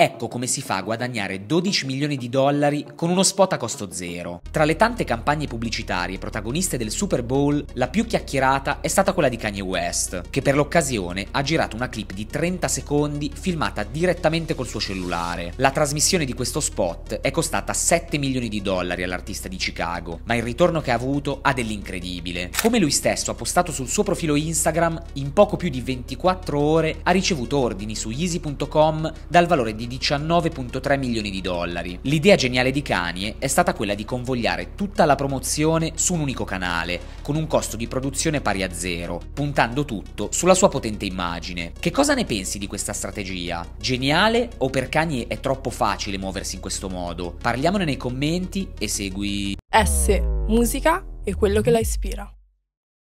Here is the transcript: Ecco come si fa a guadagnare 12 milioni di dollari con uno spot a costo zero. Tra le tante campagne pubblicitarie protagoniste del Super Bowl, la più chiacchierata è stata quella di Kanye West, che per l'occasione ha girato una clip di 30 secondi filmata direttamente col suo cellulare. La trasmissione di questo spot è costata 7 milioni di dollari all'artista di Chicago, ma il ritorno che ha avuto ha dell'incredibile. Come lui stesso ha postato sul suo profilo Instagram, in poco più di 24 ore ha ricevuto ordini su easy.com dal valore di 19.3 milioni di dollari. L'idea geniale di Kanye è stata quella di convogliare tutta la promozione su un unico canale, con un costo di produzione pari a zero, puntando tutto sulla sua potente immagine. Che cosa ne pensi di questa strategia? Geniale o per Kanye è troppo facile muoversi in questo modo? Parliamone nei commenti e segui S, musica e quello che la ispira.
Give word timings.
Ecco 0.00 0.28
come 0.28 0.46
si 0.46 0.62
fa 0.62 0.76
a 0.76 0.80
guadagnare 0.80 1.44
12 1.44 1.84
milioni 1.84 2.16
di 2.16 2.30
dollari 2.30 2.86
con 2.94 3.10
uno 3.10 3.22
spot 3.22 3.52
a 3.52 3.56
costo 3.58 3.92
zero. 3.92 4.40
Tra 4.50 4.64
le 4.64 4.74
tante 4.74 5.04
campagne 5.04 5.46
pubblicitarie 5.46 6.16
protagoniste 6.16 6.78
del 6.78 6.90
Super 6.90 7.22
Bowl, 7.22 7.62
la 7.74 7.88
più 7.88 8.06
chiacchierata 8.06 8.80
è 8.80 8.88
stata 8.88 9.12
quella 9.12 9.28
di 9.28 9.36
Kanye 9.36 9.60
West, 9.60 10.22
che 10.30 10.40
per 10.40 10.54
l'occasione 10.54 11.26
ha 11.32 11.42
girato 11.42 11.76
una 11.76 11.90
clip 11.90 12.14
di 12.14 12.24
30 12.24 12.66
secondi 12.66 13.30
filmata 13.30 13.82
direttamente 13.82 14.54
col 14.54 14.66
suo 14.66 14.80
cellulare. 14.80 15.52
La 15.56 15.70
trasmissione 15.70 16.24
di 16.24 16.32
questo 16.32 16.60
spot 16.60 17.20
è 17.20 17.30
costata 17.30 17.74
7 17.74 18.16
milioni 18.16 18.48
di 18.48 18.62
dollari 18.62 19.02
all'artista 19.02 19.48
di 19.48 19.56
Chicago, 19.56 20.20
ma 20.24 20.34
il 20.34 20.42
ritorno 20.42 20.80
che 20.80 20.92
ha 20.92 20.94
avuto 20.94 21.40
ha 21.42 21.52
dell'incredibile. 21.52 22.52
Come 22.62 22.78
lui 22.78 22.90
stesso 22.90 23.32
ha 23.32 23.34
postato 23.34 23.70
sul 23.70 23.88
suo 23.88 24.02
profilo 24.02 24.34
Instagram, 24.34 24.98
in 25.16 25.34
poco 25.34 25.58
più 25.58 25.68
di 25.68 25.82
24 25.82 26.58
ore 26.58 27.00
ha 27.02 27.10
ricevuto 27.10 27.58
ordini 27.58 27.94
su 27.94 28.08
easy.com 28.08 29.12
dal 29.28 29.46
valore 29.46 29.74
di 29.74 29.88
19.3 29.90 30.98
milioni 30.98 31.30
di 31.30 31.40
dollari. 31.40 31.98
L'idea 32.02 32.36
geniale 32.36 32.70
di 32.70 32.82
Kanye 32.82 33.34
è 33.38 33.48
stata 33.48 33.74
quella 33.74 33.94
di 33.94 34.04
convogliare 34.04 34.74
tutta 34.76 35.04
la 35.04 35.16
promozione 35.16 35.92
su 35.96 36.14
un 36.14 36.20
unico 36.20 36.44
canale, 36.44 37.00
con 37.22 37.34
un 37.34 37.46
costo 37.46 37.76
di 37.76 37.88
produzione 37.88 38.40
pari 38.40 38.62
a 38.62 38.72
zero, 38.72 39.20
puntando 39.34 39.84
tutto 39.84 40.28
sulla 40.30 40.54
sua 40.54 40.68
potente 40.68 41.04
immagine. 41.04 41.72
Che 41.78 41.90
cosa 41.90 42.14
ne 42.14 42.24
pensi 42.24 42.58
di 42.58 42.66
questa 42.66 42.92
strategia? 42.92 43.66
Geniale 43.78 44.50
o 44.58 44.70
per 44.70 44.88
Kanye 44.88 45.26
è 45.26 45.40
troppo 45.40 45.70
facile 45.70 46.18
muoversi 46.18 46.54
in 46.54 46.60
questo 46.60 46.88
modo? 46.88 47.34
Parliamone 47.40 47.84
nei 47.84 47.96
commenti 47.96 48.70
e 48.78 48.88
segui 48.88 49.56
S, 49.68 50.20
musica 50.46 51.04
e 51.24 51.34
quello 51.34 51.60
che 51.60 51.70
la 51.70 51.80
ispira. 51.80 52.32